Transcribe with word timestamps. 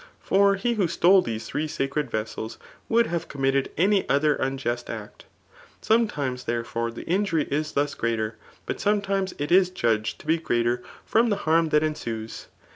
For 0.19 0.55
he 0.55 0.73
who 0.73 0.87
stole 0.87 1.21
these 1.21 1.45
three 1.47 1.67
sacred 1.67 2.09
vessels, 2.09 2.57
would 2.89 3.05
have 3.05 3.27
committed 3.27 3.69
any 3.77 4.09
other 4.09 4.33
unjust 4.35 4.89
act. 4.89 5.25
Sometimes, 5.79 6.45
therefore^ 6.45 6.91
the 6.91 7.03
injury 7.05 7.43
is 7.51 7.73
thus 7.73 7.93
greater; 7.93 8.35
but 8.65 8.79
sometimes 8.81 9.35
it 9.37 9.51
is 9.51 9.69
judged 9.69 10.17
[to 10.21 10.25
be 10.25 10.39
greater3 10.39 10.81
from 11.05 11.29
the 11.29 11.37
}iarm 11.37 11.69
that 11.69 11.83
ensues. 11.83 12.47